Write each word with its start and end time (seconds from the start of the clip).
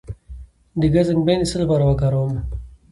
د 0.79 0.81
ګز 0.93 1.07
انګبین 1.11 1.39
د 1.41 1.43
څه 1.51 1.57
لپاره 1.61 1.83
وکاروم؟ 1.85 2.33